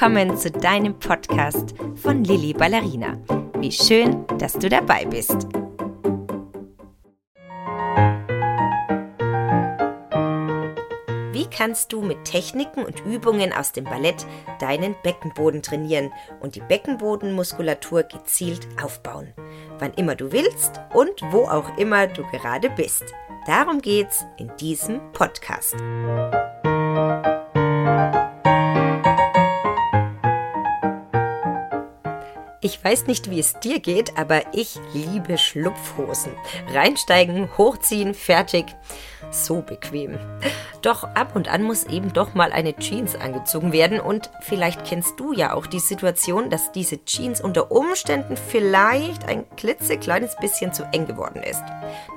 [0.00, 3.18] willkommen zu deinem Podcast von Lilly Ballerina.
[3.58, 5.46] Wie schön, dass du dabei bist.
[11.32, 14.26] Wie kannst du mit Techniken und Übungen aus dem Ballett
[14.58, 19.34] deinen Beckenboden trainieren und die Beckenbodenmuskulatur gezielt aufbauen?
[19.80, 23.04] Wann immer du willst und wo auch immer du gerade bist.
[23.46, 25.76] Darum geht's in diesem Podcast.
[32.62, 36.32] Ich weiß nicht, wie es dir geht, aber ich liebe Schlupfhosen.
[36.74, 38.66] Reinsteigen, hochziehen, fertig.
[39.30, 40.18] So bequem.
[40.82, 45.18] Doch ab und an muss eben doch mal eine Jeans angezogen werden und vielleicht kennst
[45.18, 50.84] du ja auch die Situation, dass diese Jeans unter Umständen vielleicht ein klitzekleines bisschen zu
[50.92, 51.64] eng geworden ist.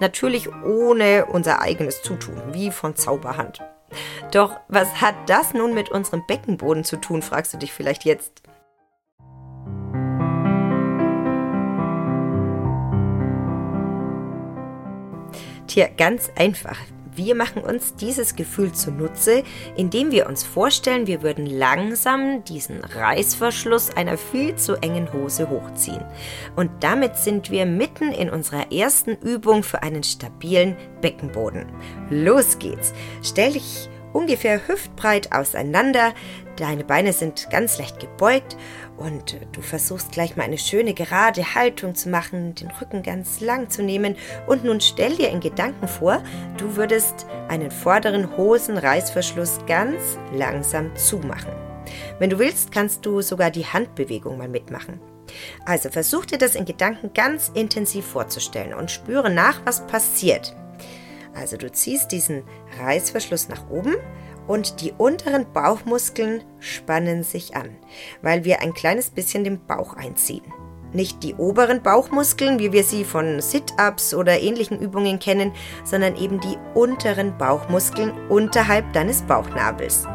[0.02, 3.62] Natürlich ohne unser eigenes Zutun, wie von Zauberhand.
[4.32, 8.43] Doch was hat das nun mit unserem Beckenboden zu tun, fragst du dich vielleicht jetzt.
[15.74, 16.78] Tja, ganz einfach.
[17.16, 19.42] Wir machen uns dieses Gefühl zunutze,
[19.76, 26.06] indem wir uns vorstellen, wir würden langsam diesen Reißverschluss einer viel zu engen Hose hochziehen.
[26.56, 31.66] Und damit sind wir mitten in unserer ersten Übung für einen stabilen Beckenboden.
[32.12, 32.94] Los geht's.
[33.24, 36.14] Stell dich ungefähr hüftbreit auseinander,
[36.58, 38.58] deine Beine sind ganz leicht gebeugt
[38.98, 43.70] und du versuchst gleich mal eine schöne gerade Haltung zu machen, den Rücken ganz lang
[43.70, 44.16] zu nehmen
[44.48, 46.24] und nun stell dir in Gedanken vor,
[46.58, 51.52] du würdest einen vorderen Hosenreißverschluss ganz langsam zumachen.
[52.20, 55.00] Wenn du willst, kannst du sogar die Handbewegung mal mitmachen.
[55.66, 60.56] Also versuch dir das in Gedanken ganz intensiv vorzustellen und spüre nach, was passiert.
[61.34, 62.44] Also du ziehst diesen
[62.80, 63.96] Reißverschluss nach oben
[64.48, 67.70] und die unteren Bauchmuskeln spannen sich an,
[68.22, 70.44] weil wir ein kleines bisschen den Bauch einziehen.
[70.94, 75.52] Nicht die oberen Bauchmuskeln, wie wir sie von Sit-ups oder ähnlichen Übungen kennen,
[75.84, 80.06] sondern eben die unteren Bauchmuskeln unterhalb deines Bauchnabels.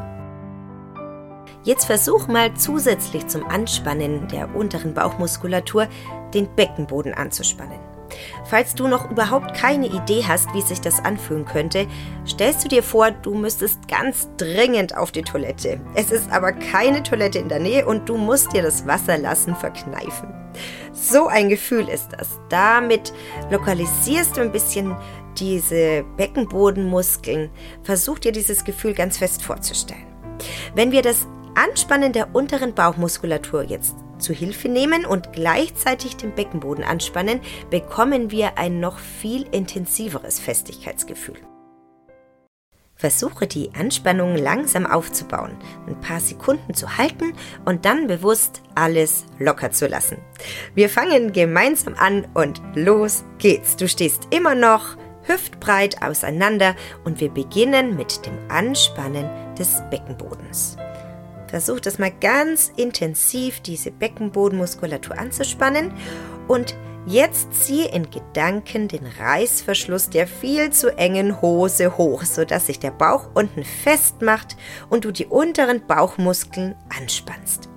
[1.64, 5.88] Jetzt versuch mal zusätzlich zum Anspannen der unteren Bauchmuskulatur
[6.32, 7.97] den Beckenboden anzuspannen.
[8.44, 11.86] Falls du noch überhaupt keine Idee hast, wie sich das anfühlen könnte,
[12.26, 15.80] stellst du dir vor, du müsstest ganz dringend auf die Toilette.
[15.94, 20.34] Es ist aber keine Toilette in der Nähe und du musst dir das Wasserlassen verkneifen.
[20.92, 22.40] So ein Gefühl ist das.
[22.48, 23.12] Damit
[23.50, 24.96] lokalisierst du ein bisschen
[25.38, 27.50] diese Beckenbodenmuskeln.
[27.82, 30.06] Versuch dir dieses Gefühl ganz fest vorzustellen.
[30.74, 36.84] Wenn wir das Anspannen der unteren Bauchmuskulatur jetzt zu Hilfe nehmen und gleichzeitig den Beckenboden
[36.84, 37.40] anspannen,
[37.70, 41.36] bekommen wir ein noch viel intensiveres Festigkeitsgefühl.
[42.98, 45.56] Versuche die Anspannung langsam aufzubauen,
[45.86, 47.32] ein paar Sekunden zu halten
[47.64, 50.18] und dann bewusst alles locker zu lassen.
[50.74, 53.76] Wir fangen gemeinsam an und los geht's.
[53.76, 56.74] Du stehst immer noch hüftbreit auseinander
[57.04, 60.76] und wir beginnen mit dem Anspannen des Beckenbodens.
[61.48, 65.92] Versuch das mal ganz intensiv, diese Beckenbodenmuskulatur anzuspannen
[66.46, 66.76] und
[67.06, 72.90] jetzt ziehe in Gedanken den Reißverschluss der viel zu engen Hose hoch, sodass sich der
[72.90, 74.56] Bauch unten festmacht
[74.90, 77.68] und du die unteren Bauchmuskeln anspannst.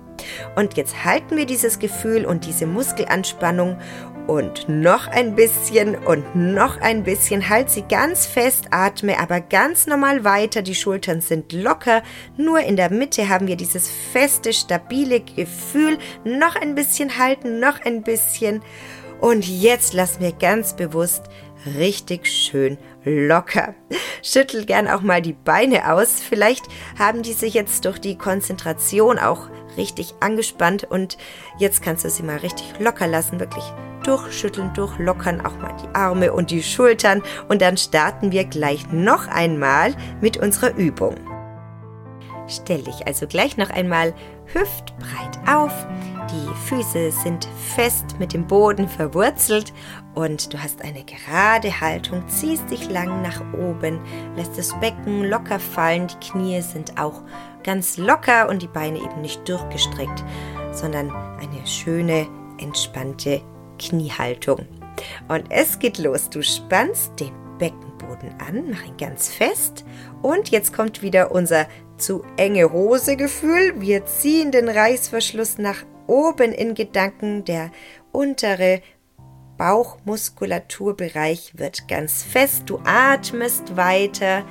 [0.56, 3.76] Und jetzt halten wir dieses Gefühl und diese Muskelanspannung
[4.26, 7.48] und noch ein bisschen und noch ein bisschen.
[7.48, 10.62] Halt sie ganz fest, atme aber ganz normal weiter.
[10.62, 12.02] Die Schultern sind locker.
[12.36, 15.98] Nur in der Mitte haben wir dieses feste, stabile Gefühl.
[16.24, 18.62] Noch ein bisschen halten, noch ein bisschen.
[19.20, 21.24] Und jetzt lassen wir ganz bewusst
[21.78, 23.74] richtig schön locker.
[24.22, 26.20] Schüttel gern auch mal die Beine aus.
[26.20, 26.66] Vielleicht
[26.98, 31.16] haben die sich jetzt durch die Konzentration auch richtig angespannt und
[31.58, 33.64] jetzt kannst du sie mal richtig locker lassen, wirklich
[34.04, 39.28] durchschütteln, durchlockern, auch mal die Arme und die Schultern und dann starten wir gleich noch
[39.28, 41.14] einmal mit unserer Übung.
[42.48, 44.12] Stell dich also gleich noch einmal
[44.46, 45.72] hüftbreit auf.
[46.30, 49.72] Die Füße sind fest mit dem Boden verwurzelt
[50.14, 54.00] und du hast eine gerade Haltung, ziehst dich lang nach oben,
[54.36, 57.22] lässt das Becken locker fallen, die Knie sind auch
[57.64, 60.24] ganz locker und die Beine eben nicht durchgestreckt,
[60.72, 62.26] sondern eine schöne,
[62.58, 63.40] entspannte
[63.78, 64.66] Kniehaltung.
[65.28, 66.28] Und es geht los.
[66.30, 69.84] Du spannst den Beckenboden an, mach ihn ganz fest.
[70.20, 71.66] Und jetzt kommt wieder unser
[71.96, 73.80] zu enge Hose Gefühl.
[73.80, 77.44] Wir ziehen den Reißverschluss nach oben in Gedanken.
[77.44, 77.70] Der
[78.12, 78.82] untere
[79.62, 82.64] Bauchmuskulaturbereich wird ganz fest.
[82.66, 84.44] Du atmest weiter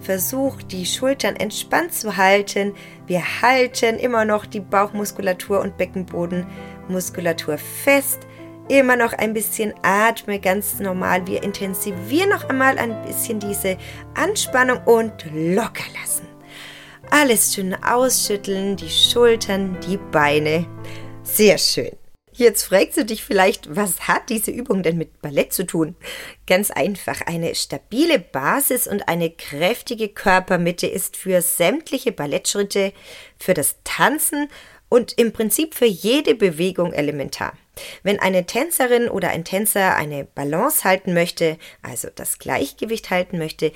[0.00, 2.72] versuch die Schultern entspannt zu halten.
[3.06, 8.20] Wir halten immer noch die Bauchmuskulatur und Beckenbodenmuskulatur fest.
[8.68, 11.26] Immer noch ein bisschen atme ganz normal.
[11.26, 13.76] Wir intensivieren noch einmal ein bisschen diese
[14.14, 16.26] Anspannung und locker lassen.
[17.10, 20.66] Alles schön ausschütteln, die Schultern, die Beine.
[21.22, 22.05] Sehr schön.
[22.36, 25.96] Jetzt fragst du dich vielleicht, was hat diese Übung denn mit Ballett zu tun?
[26.46, 32.92] Ganz einfach, eine stabile Basis und eine kräftige Körpermitte ist für sämtliche Ballettschritte,
[33.38, 34.50] für das Tanzen
[34.90, 37.54] und im Prinzip für jede Bewegung elementar.
[38.02, 43.72] Wenn eine Tänzerin oder ein Tänzer eine Balance halten möchte, also das Gleichgewicht halten möchte,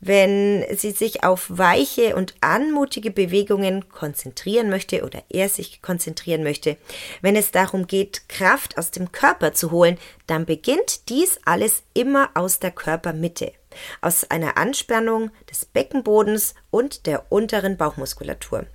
[0.00, 6.76] wenn sie sich auf weiche und anmutige Bewegungen konzentrieren möchte oder er sich konzentrieren möchte,
[7.22, 12.30] wenn es darum geht, Kraft aus dem Körper zu holen, dann beginnt dies alles immer
[12.34, 13.52] aus der Körpermitte,
[14.00, 18.66] aus einer Anspannung des Beckenbodens und der unteren Bauchmuskulatur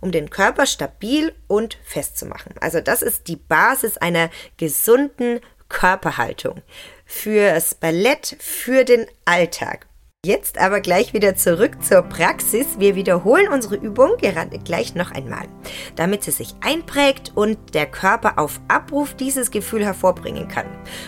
[0.00, 2.54] um den Körper stabil und fest zu machen.
[2.60, 6.62] Also das ist die Basis einer gesunden Körperhaltung
[7.04, 9.86] fürs Ballett, für den Alltag.
[10.26, 12.78] Jetzt aber gleich wieder zurück zur Praxis.
[12.78, 15.46] Wir wiederholen unsere Übung gerade gleich noch einmal,
[15.96, 20.66] damit sie sich einprägt und der Körper auf Abruf dieses Gefühl hervorbringen kann.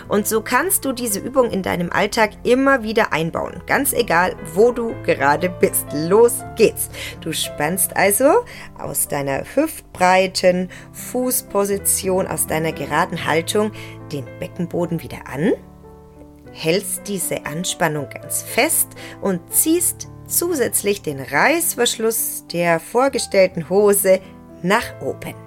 [0.09, 4.73] Und so kannst du diese Übung in deinem Alltag immer wieder einbauen, ganz egal, wo
[4.73, 5.85] du gerade bist.
[5.93, 6.89] Los geht's.
[7.21, 8.47] Du spannst also
[8.79, 13.73] aus deiner hüftbreiten Fußposition, aus deiner geraden Haltung
[14.11, 15.53] den Beckenboden wieder an
[16.63, 18.89] hältst diese Anspannung ganz fest
[19.21, 24.21] und ziehst zusätzlich den Reißverschluss der vorgestellten Hose
[24.63, 25.42] nach oben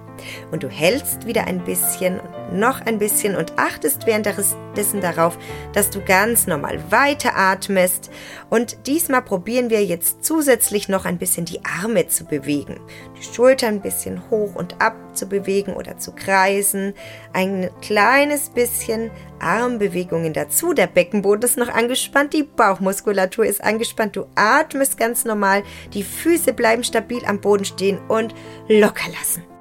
[0.52, 2.20] und du hältst wieder ein bisschen
[2.52, 5.38] noch ein bisschen und achtest währenddessen darauf,
[5.74, 8.12] dass du ganz normal weiteratmest.
[8.50, 12.80] Und diesmal probieren wir jetzt zusätzlich noch ein bisschen die Arme zu bewegen,
[13.18, 16.94] die Schultern ein bisschen hoch und ab zu bewegen oder zu kreisen,
[17.34, 20.74] ein kleines bisschen Armbewegungen dazu.
[20.74, 25.64] Der Beckenboden ist noch angespannt, die Bauchmuskulatur ist angespannt, du atmest ganz normal,
[25.94, 28.36] die Füße bleiben stabil am Boden stehen und
[28.68, 29.55] locker lassen.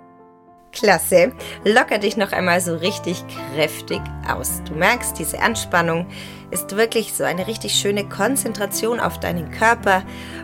[0.74, 1.32] Klasse.
[1.64, 3.24] Locker dich noch einmal so richtig
[3.54, 4.62] kräftig aus.
[4.64, 6.06] Du merkst, diese Anspannung
[6.50, 10.02] ist wirklich so eine richtig schöne Konzentration auf deinen Körper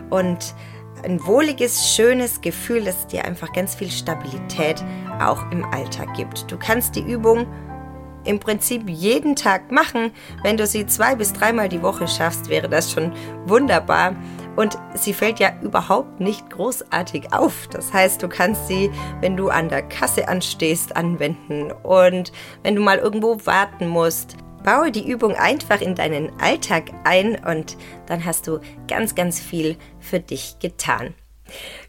[0.09, 0.55] und
[1.03, 4.83] ein wohliges, schönes Gefühl, das dir einfach ganz viel Stabilität
[5.19, 6.51] auch im Alltag gibt.
[6.51, 7.47] Du kannst die Übung
[8.23, 10.11] im Prinzip jeden Tag machen.
[10.43, 13.13] Wenn du sie zwei bis dreimal die Woche schaffst, wäre das schon
[13.45, 14.15] wunderbar.
[14.55, 17.67] Und sie fällt ja überhaupt nicht großartig auf.
[17.71, 21.71] Das heißt, du kannst sie, wenn du an der Kasse anstehst, anwenden.
[21.71, 22.31] Und
[22.63, 27.77] wenn du mal irgendwo warten musst, baue die Übung einfach in deinen Alltag ein und
[28.05, 31.15] dann hast du ganz, ganz viel für dich getan.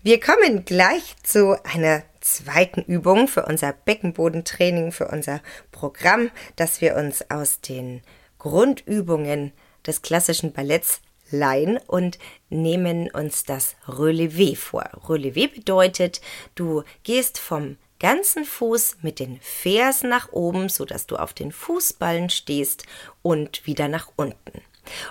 [0.02, 6.96] Wir kommen gleich zu einer zweiten Übung für unser Beckenbodentraining, für unser Programm, das wir
[6.96, 8.02] uns aus den
[8.38, 9.52] Grundübungen
[9.86, 11.00] des klassischen Balletts
[11.32, 12.18] leihen und
[12.50, 14.84] nehmen uns das Relevé vor.
[15.06, 16.20] Relevé bedeutet,
[16.54, 22.30] du gehst vom ganzen Fuß mit den Fersen nach oben, sodass du auf den Fußballen
[22.30, 22.84] stehst
[23.22, 24.60] und wieder nach unten.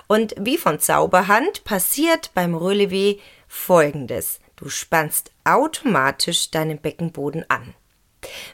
[0.06, 3.18] Und wie von Zauberhand passiert beim Relevé
[3.48, 4.40] folgendes.
[4.56, 7.74] Du spannst automatisch deinen Beckenboden an.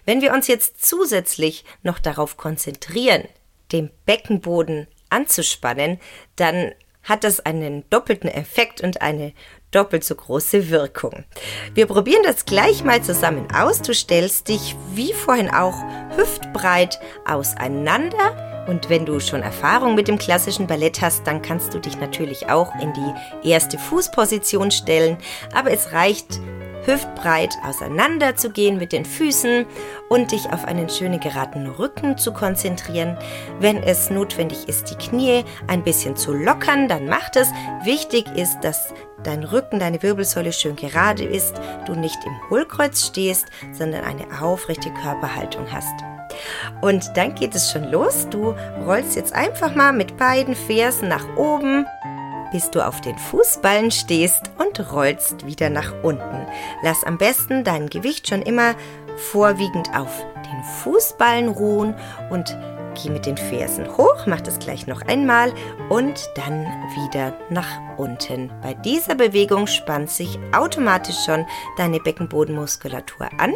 [0.05, 3.29] Wenn wir uns jetzt zusätzlich noch darauf konzentrieren,
[3.73, 6.01] den Beckenboden anzuspannen,
[6.37, 6.73] dann
[7.09, 9.33] hat das einen doppelten Effekt und eine
[9.71, 11.25] doppelt so große Wirkung.
[11.75, 13.83] Wir probieren das gleich mal zusammen aus.
[13.83, 15.83] Du stellst dich wie vorhin auch
[16.17, 18.67] hüftbreit auseinander.
[18.69, 22.51] Und wenn du schon Erfahrung mit dem klassischen Ballett hast, dann kannst du dich natürlich
[22.51, 25.17] auch in die erste Fußposition stellen.
[25.55, 26.39] Aber es reicht
[26.89, 29.67] hüftbreit auseinander zu gehen mit den Füßen
[30.09, 33.17] und dich auf einen schönen geraden Rücken zu konzentrieren.
[33.61, 37.49] Wenn es notwendig ist, die Knie ein bisschen zu lockern, dann macht es.
[37.85, 38.93] Wichtig ist, dass
[39.23, 41.55] dein Rücken, deine Wirbelsäule schön gerade ist,
[41.87, 45.95] du nicht im Hohlkreuz stehst, sondern eine aufrechte Körperhaltung hast.
[46.81, 48.29] Und dann geht es schon los.
[48.31, 48.55] Du
[48.87, 51.87] rollst jetzt einfach mal mit beiden Fersen nach oben
[52.53, 56.47] bis du auf den Fußballen stehst und rollst wieder nach unten.
[56.83, 58.75] Lass am besten dein Gewicht schon immer
[59.17, 61.95] vorwiegend auf den Fußballen ruhen
[62.31, 62.57] und
[62.95, 65.53] geh mit den Fersen hoch, mach das gleich noch einmal
[65.89, 66.65] und dann
[66.95, 68.51] wieder nach unten.
[68.63, 73.55] Bei dieser Bewegung spannt sich automatisch schon deine Beckenbodenmuskulatur an.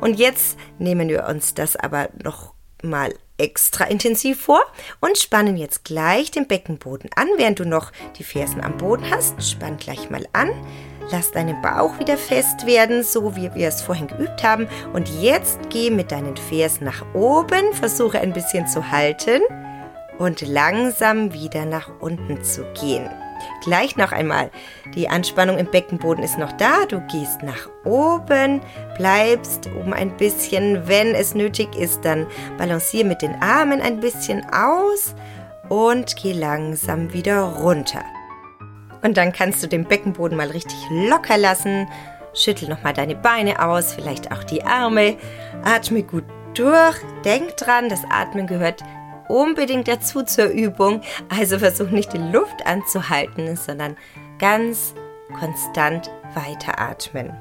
[0.00, 4.60] Und jetzt nehmen wir uns das aber noch mal extra intensiv vor
[5.00, 9.42] und spannen jetzt gleich den Beckenboden an, während du noch die Fersen am Boden hast.
[9.42, 10.50] Spann gleich mal an.
[11.10, 14.66] Lass deinen Bauch wieder fest werden, so wie wir es vorhin geübt haben.
[14.92, 19.42] Und jetzt geh mit deinen Fersen nach oben, versuche ein bisschen zu halten
[20.18, 23.08] und langsam wieder nach unten zu gehen.
[23.62, 24.50] Gleich noch einmal.
[24.94, 26.86] Die Anspannung im Beckenboden ist noch da.
[26.86, 28.60] Du gehst nach oben,
[28.96, 30.86] bleibst oben ein bisschen.
[30.86, 32.26] Wenn es nötig ist, dann
[32.58, 35.14] balanciere mit den Armen ein bisschen aus
[35.68, 38.02] und geh langsam wieder runter.
[39.02, 41.88] Und dann kannst du den Beckenboden mal richtig locker lassen.
[42.34, 45.16] Schüttel nochmal deine Beine aus, vielleicht auch die Arme.
[45.64, 46.24] Atme gut
[46.54, 46.96] durch.
[47.24, 48.82] Denk dran, das Atmen gehört
[49.28, 51.00] unbedingt dazu zur Übung.
[51.28, 53.96] Also versuch nicht die Luft anzuhalten, sondern
[54.38, 54.94] ganz
[55.38, 57.32] konstant weiteratmen.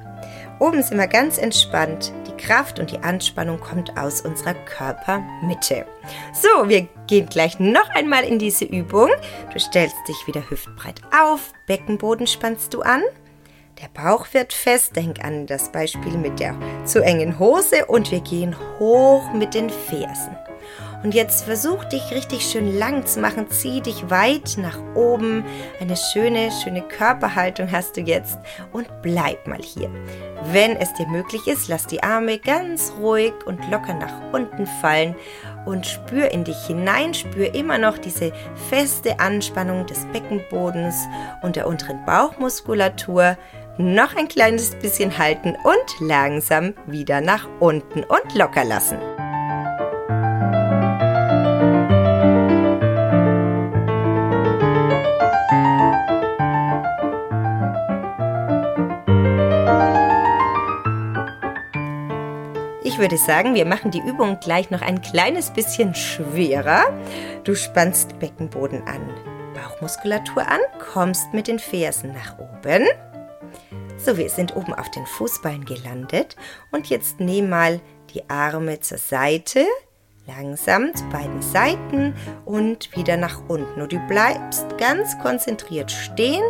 [0.59, 2.13] Oben sind wir ganz entspannt.
[2.27, 5.85] Die Kraft und die Anspannung kommt aus unserer Körpermitte.
[6.33, 9.09] So, wir gehen gleich noch einmal in diese Übung.
[9.51, 13.03] Du stellst dich wieder hüftbreit auf, Beckenboden spannst du an.
[13.81, 18.21] Der Bauch wird fest, denk an das Beispiel mit der zu engen Hose und wir
[18.21, 20.37] gehen hoch mit den Fersen.
[21.05, 23.47] Und jetzt versuch dich richtig schön lang zu machen.
[23.51, 25.45] Zieh dich weit nach oben.
[25.79, 28.39] Eine schöne, schöne Körperhaltung hast du jetzt.
[28.71, 29.91] Und bleib mal hier.
[30.51, 35.13] Wenn es dir möglich ist, lass die Arme ganz ruhig und locker nach unten fallen
[35.67, 37.13] und spür in dich hinein.
[37.13, 38.33] Spür immer noch diese
[38.71, 41.05] feste Anspannung des Beckenbodens
[41.43, 43.37] und der unteren Bauchmuskulatur.
[43.77, 48.97] Noch ein kleines bisschen halten und langsam wieder nach unten und locker lassen.
[62.95, 66.85] Ich würde sagen, wir machen die Übung gleich noch ein kleines bisschen schwerer.
[67.43, 69.01] Du spannst Beckenboden an,
[69.53, 70.61] Bauchmuskulatur an,
[70.93, 72.85] kommst mit den Fersen nach oben.
[73.97, 76.37] So, wir sind oben auf den Fußballen gelandet
[76.71, 77.81] und jetzt nehm mal
[78.13, 79.65] die Arme zur Seite,
[80.25, 83.81] langsam zu beiden Seiten und wieder nach unten.
[83.81, 86.43] Und du bleibst ganz konzentriert stehen,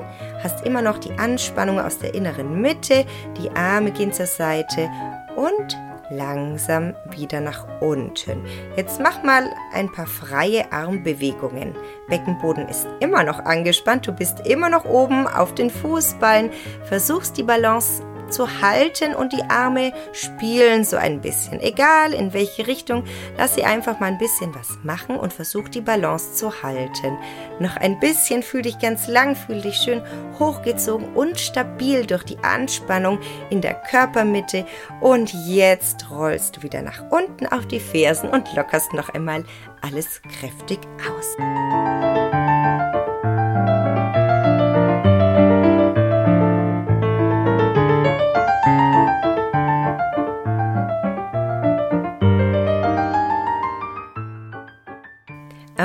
[0.43, 3.03] hast immer noch die Anspannung aus der inneren Mitte,
[3.41, 4.91] die Arme gehen zur Seite
[5.35, 5.75] und
[6.09, 8.45] langsam wieder nach unten.
[8.75, 11.75] Jetzt mach mal ein paar freie Armbewegungen.
[12.07, 16.51] Beckenboden ist immer noch angespannt, du bist immer noch oben auf den Fußballen,
[16.83, 21.59] versuchst die Balance zu halten und die Arme spielen so ein bisschen.
[21.59, 23.03] Egal in welche Richtung,
[23.37, 27.17] lass sie einfach mal ein bisschen was machen und versuch die Balance zu halten.
[27.59, 30.01] Noch ein bisschen, fühl dich ganz lang, fühl dich schön
[30.39, 34.65] hochgezogen und stabil durch die Anspannung in der Körpermitte.
[35.01, 39.43] Und jetzt rollst du wieder nach unten auf die Fersen und lockerst noch einmal
[39.81, 42.44] alles kräftig aus.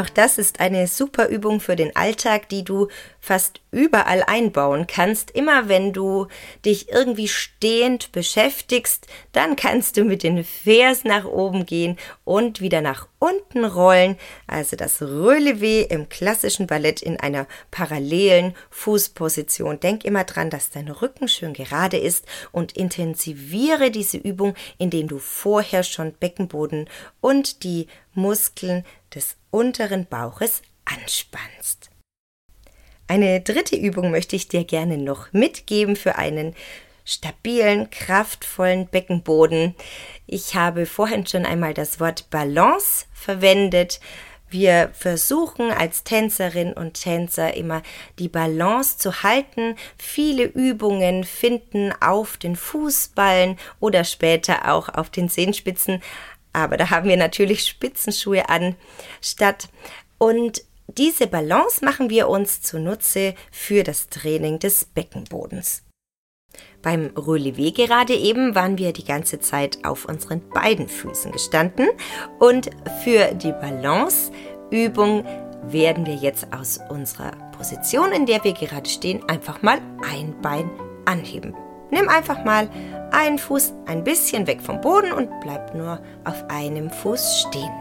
[0.01, 2.89] Auch das ist eine super Übung für den Alltag, die du
[3.21, 5.31] fast überall einbauen kannst.
[5.31, 6.27] Immer wenn du
[6.65, 12.81] dich irgendwie stehend beschäftigst, dann kannst du mit den Vers nach oben gehen und wieder
[12.81, 14.17] nach unten rollen.
[14.47, 19.81] Also das Relevé im klassischen Ballett in einer parallelen Fußposition.
[19.81, 25.19] Denk immer dran, dass dein Rücken schön gerade ist und intensiviere diese Übung, indem du
[25.19, 26.89] vorher schon Beckenboden
[27.21, 31.91] und die Muskeln des unteren Bauches anspannst.
[33.07, 36.55] Eine dritte Übung möchte ich dir gerne noch mitgeben für einen
[37.05, 39.75] stabilen, kraftvollen Beckenboden.
[40.27, 44.01] Ich habe vorhin schon einmal das Wort Balance verwendet.
[44.49, 47.83] Wir versuchen als Tänzerin und Tänzer immer
[48.19, 49.77] die Balance zu halten.
[49.97, 56.03] Viele Übungen finden auf den Fußballen oder später auch auf den Zehenspitzen
[56.53, 58.77] aber da haben wir natürlich Spitzenschuhe an
[59.21, 59.69] statt.
[60.19, 65.83] Und diese Balance machen wir uns zunutze für das Training des Beckenbodens.
[66.83, 71.89] Beim Relevé gerade eben waren wir die ganze Zeit auf unseren beiden Füßen gestanden
[72.39, 72.71] und
[73.05, 75.25] für die Balanceübung
[75.63, 79.79] werden wir jetzt aus unserer Position, in der wir gerade stehen, einfach mal
[80.11, 80.71] ein Bein
[81.05, 81.55] anheben.
[81.91, 82.71] Nimm einfach mal
[83.13, 87.73] einen Fuß ein bisschen weg vom Boden und bleib nur auf einem Fuß stehen.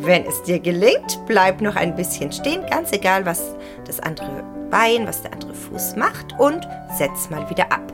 [0.00, 5.06] Wenn es dir gelingt, bleib noch ein bisschen stehen, ganz egal, was das andere Bein,
[5.06, 7.92] was der andere Fuß macht und setz mal wieder ab.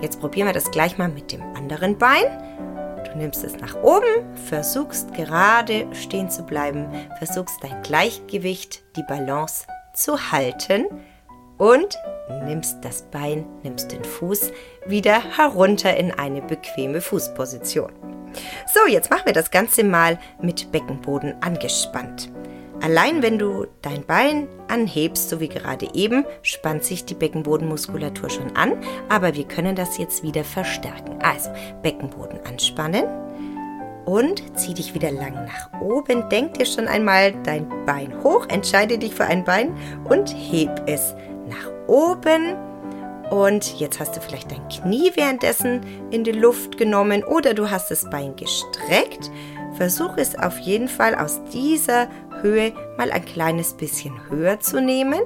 [0.00, 2.24] Jetzt probieren wir das gleich mal mit dem anderen Bein.
[3.04, 6.88] Du nimmst es nach oben, versuchst gerade stehen zu bleiben,
[7.18, 10.86] versuchst dein Gleichgewicht, die Balance zu halten
[11.58, 11.98] und
[12.44, 14.52] nimmst das Bein, nimmst den Fuß
[14.86, 17.92] wieder herunter in eine bequeme Fußposition.
[18.72, 22.30] So, jetzt machen wir das Ganze mal mit Beckenboden angespannt.
[22.82, 28.56] Allein wenn du dein Bein anhebst, so wie gerade eben, spannt sich die Beckenbodenmuskulatur schon
[28.56, 28.72] an,
[29.10, 31.18] aber wir können das jetzt wieder verstärken.
[31.20, 31.50] Also
[31.82, 33.04] Beckenboden anspannen
[34.06, 36.28] und zieh dich wieder lang nach oben.
[36.30, 41.14] Denk dir schon einmal dein Bein hoch, entscheide dich für ein Bein und heb es
[41.90, 42.56] oben.
[43.30, 47.90] Und jetzt hast du vielleicht dein Knie währenddessen in die Luft genommen oder du hast
[47.90, 49.30] das Bein gestreckt.
[49.76, 52.08] Versuch es auf jeden Fall aus dieser
[52.40, 55.20] Höhe mal ein kleines bisschen höher zu nehmen.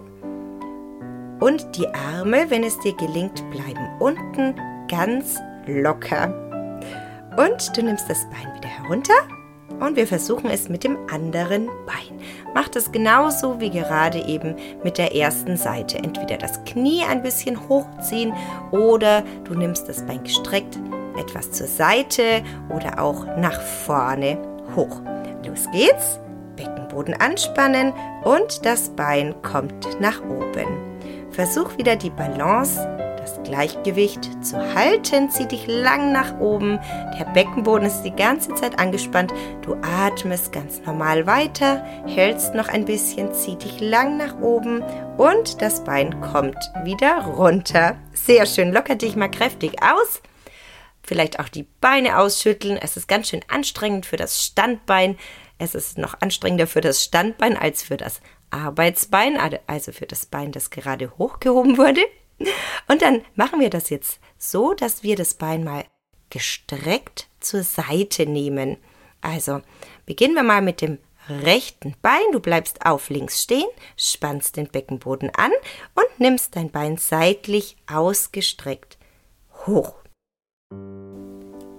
[1.40, 4.54] Und die Arme, wenn es dir gelingt, bleiben unten
[4.88, 6.32] ganz locker.
[7.36, 9.14] Und du nimmst das Bein wieder herunter
[9.80, 12.20] und wir versuchen es mit dem anderen Bein.
[12.54, 15.98] Mach das genauso wie gerade eben mit der ersten Seite.
[15.98, 18.32] Entweder das Knie ein bisschen hochziehen
[18.70, 20.78] oder du nimmst das Bein gestreckt
[21.16, 24.38] etwas zur Seite oder auch nach vorne
[24.74, 25.00] hoch.
[25.46, 26.20] Los geht's.
[26.56, 27.92] Beckenboden anspannen
[28.22, 31.00] und das Bein kommt nach oben.
[31.30, 32.80] Versuch wieder die Balance,
[33.24, 35.30] das Gleichgewicht zu halten.
[35.30, 36.78] Zieh dich lang nach oben.
[37.18, 39.32] Der Beckenboden ist die ganze Zeit angespannt.
[39.62, 44.82] Du atmest ganz normal weiter, hältst noch ein bisschen, zieh dich lang nach oben
[45.16, 47.96] und das Bein kommt wieder runter.
[48.12, 48.72] Sehr schön.
[48.72, 50.20] Locker dich mal kräftig aus
[51.06, 52.78] vielleicht auch die Beine ausschütteln.
[52.78, 55.18] Es ist ganz schön anstrengend für das Standbein.
[55.58, 60.50] Es ist noch anstrengender für das Standbein als für das Arbeitsbein, also für das Bein,
[60.50, 62.00] das gerade hochgehoben wurde.
[62.88, 65.84] Und dann machen wir das jetzt so, dass wir das Bein mal
[66.30, 68.76] gestreckt zur Seite nehmen.
[69.20, 69.60] Also
[70.06, 70.98] beginnen wir mal mit dem
[71.28, 72.32] rechten Bein.
[72.32, 75.52] Du bleibst auf links stehen, spannst den Beckenboden an
[75.94, 78.98] und nimmst dein Bein seitlich ausgestreckt
[79.66, 80.04] hoch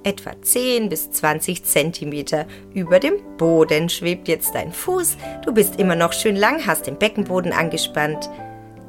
[0.06, 5.18] etwa 10 bis 20 Zentimeter über dem Boden schwebt jetzt dein Fuß.
[5.44, 8.30] Du bist immer noch schön lang, hast den Beckenboden angespannt.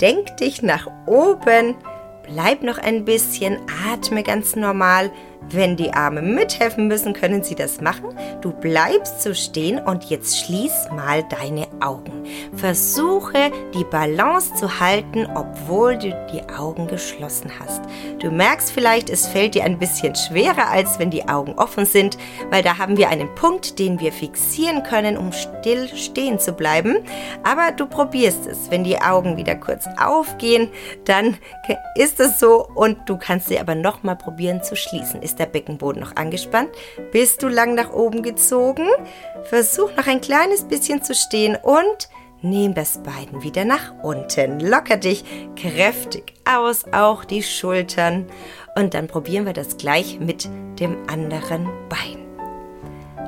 [0.01, 1.75] Denk dich nach oben,
[2.23, 3.59] bleib noch ein bisschen,
[3.91, 5.11] atme ganz normal.
[5.51, 8.09] Wenn die Arme mithelfen müssen, können sie das machen.
[8.41, 12.27] Du bleibst so stehen und jetzt schließ mal deine Augen.
[12.55, 17.83] Versuche die Balance zu halten, obwohl du die Augen geschlossen hast.
[18.19, 22.19] Du merkst vielleicht, es fällt dir ein bisschen schwerer, als wenn die Augen offen sind,
[22.51, 26.97] weil da haben wir einen Punkt, den wir fixieren können, um still stehen zu bleiben.
[27.45, 28.71] Aber du probierst es.
[28.71, 30.71] Wenn die Augen wieder kurz aufgehen,
[31.05, 31.37] dann
[31.95, 35.23] ist es so und du kannst sie aber nochmal probieren zu schließen.
[35.23, 36.71] Ist ist der Beckenboden noch angespannt?
[37.13, 38.89] Bist du lang nach oben gezogen?
[39.45, 42.09] Versuch noch ein kleines bisschen zu stehen und
[42.41, 44.61] nimm das Bein wieder nach unten.
[44.61, 45.25] Locker dich
[45.57, 48.27] kräftig aus, auch die Schultern.
[48.77, 50.49] Und dann probieren wir das gleich mit
[50.81, 52.26] dem anderen Bein.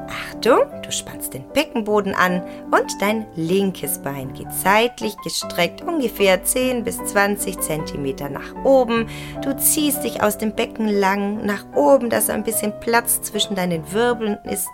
[0.08, 6.84] Achtung, du spannst den Beckenboden an und dein linkes Bein geht seitlich gestreckt ungefähr 10
[6.84, 9.08] bis 20 Zentimeter nach oben.
[9.42, 13.92] Du ziehst dich aus dem Becken lang nach oben, dass ein bisschen Platz zwischen deinen
[13.92, 14.68] Wirbeln ist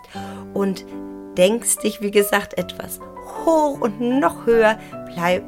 [0.53, 0.85] und
[1.37, 2.99] denkst dich, wie gesagt, etwas
[3.45, 4.77] hoch und noch höher.
[5.13, 5.43] Bleib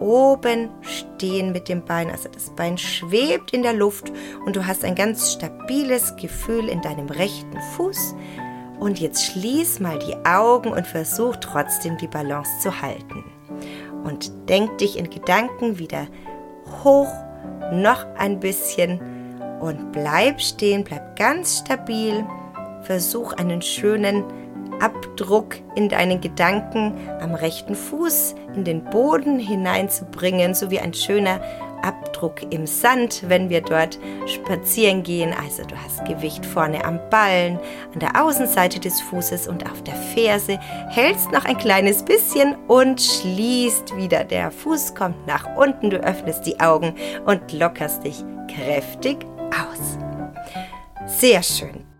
[0.00, 2.10] oben stehen mit dem Bein.
[2.10, 4.12] Also das Bein schwebt in der Luft
[4.44, 8.14] und du hast ein ganz stabiles Gefühl in deinem rechten Fuß.
[8.78, 13.24] Und jetzt schließ mal die Augen und versuch trotzdem die Balance zu halten.
[14.04, 16.06] Und denk dich in Gedanken wieder
[16.82, 17.12] hoch,
[17.72, 19.00] noch ein bisschen
[19.60, 22.24] und bleib stehen, bleib ganz stabil.
[22.82, 24.24] Versuch einen schönen
[24.80, 31.40] Abdruck in deinen Gedanken am rechten Fuß in den Boden hineinzubringen, so wie ein schöner
[31.84, 35.34] Abdruck im Sand, wenn wir dort spazieren gehen.
[35.42, 37.58] Also du hast Gewicht vorne am Ballen,
[37.92, 40.58] an der Außenseite des Fußes und auf der Ferse.
[40.88, 44.24] Hältst noch ein kleines bisschen und schließt wieder.
[44.24, 46.94] Der Fuß kommt nach unten, du öffnest die Augen
[47.26, 49.98] und lockerst dich kräftig aus.
[51.06, 51.93] Sehr schön.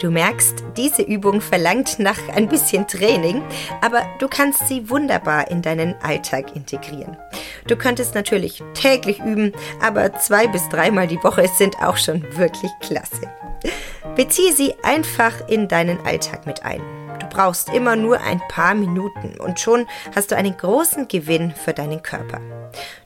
[0.00, 3.42] Du merkst, diese Übung verlangt nach ein bisschen Training,
[3.82, 7.18] aber du kannst sie wunderbar in deinen Alltag integrieren.
[7.66, 12.72] Du könntest natürlich täglich üben, aber zwei bis dreimal die Woche sind auch schon wirklich
[12.80, 13.30] klasse.
[14.16, 16.80] Beziehe sie einfach in deinen Alltag mit ein.
[17.30, 22.02] Brauchst immer nur ein paar Minuten und schon hast du einen großen Gewinn für deinen
[22.02, 22.40] Körper.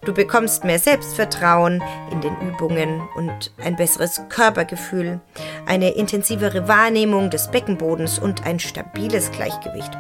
[0.05, 5.21] Du bekommst mehr Selbstvertrauen in den Übungen und ein besseres Körpergefühl,
[5.67, 9.91] eine intensivere Wahrnehmung des Beckenbodens und ein stabiles Gleichgewicht.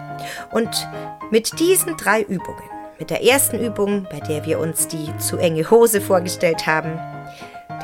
[0.53, 0.89] Und
[1.31, 5.71] mit diesen drei Übungen, mit der ersten Übung, bei der wir uns die zu enge
[5.71, 6.99] Hose vorgestellt haben,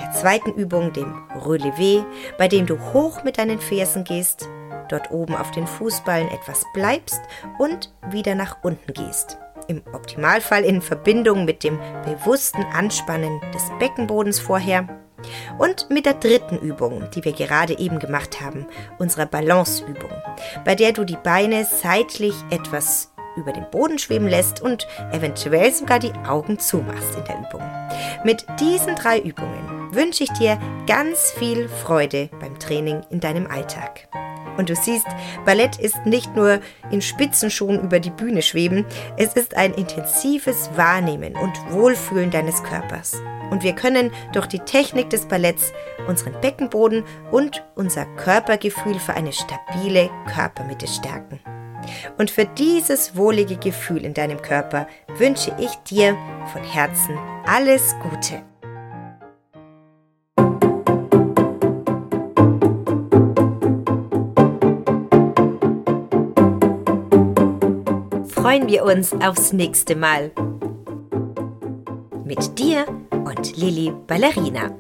[0.01, 2.05] der zweiten Übung, dem Relevé,
[2.39, 4.49] bei dem du hoch mit deinen Fersen gehst,
[4.93, 7.21] dort oben auf den Fußballen etwas bleibst
[7.59, 9.39] und wieder nach unten gehst.
[9.69, 14.89] Im Optimalfall in Verbindung mit dem bewussten Anspannen des Beckenbodens vorher.
[15.59, 18.67] Und mit der dritten Übung, die wir gerade eben gemacht haben,
[18.99, 20.11] unserer Balanceübung,
[20.65, 25.99] bei der du die Beine seitlich etwas über den Boden schweben lässt und eventuell sogar
[25.99, 27.63] die Augen zumachst in der Übung.
[28.25, 34.09] Mit diesen drei Übungen wünsche ich dir ganz viel Freude beim Training in deinem Alltag.
[34.61, 35.07] Und du siehst,
[35.47, 38.85] Ballett ist nicht nur in Spitzenschuhen über die Bühne schweben,
[39.17, 43.23] es ist ein intensives Wahrnehmen und Wohlfühlen deines Körpers.
[43.51, 45.73] Und wir können durch die Technik des Balletts
[46.07, 51.41] unseren Beckenboden und unser Körpergefühl für eine stabile Körpermitte stärken.
[52.19, 56.19] Und für dieses wohlige Gefühl in deinem Körper wünsche ich dir
[56.53, 58.43] von Herzen alles Gute.
[68.51, 70.33] Freuen wir uns aufs nächste Mal.
[72.25, 74.77] Mit dir und Lilly Ballerina.